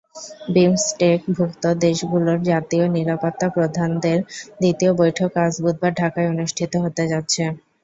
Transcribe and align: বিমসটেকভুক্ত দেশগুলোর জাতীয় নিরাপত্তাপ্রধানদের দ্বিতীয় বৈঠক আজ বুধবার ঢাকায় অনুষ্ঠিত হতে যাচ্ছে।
বিমসটেকভুক্ত 0.53 1.63
দেশগুলোর 1.81 2.39
জাতীয় 2.47 2.85
নিরাপত্তাপ্রধানদের 2.95 4.19
দ্বিতীয় 4.59 4.91
বৈঠক 5.01 5.31
আজ 5.39 5.53
বুধবার 5.63 5.91
ঢাকায় 6.01 6.31
অনুষ্ঠিত 6.33 6.73
হতে 6.83 7.03
যাচ্ছে। 7.11 7.43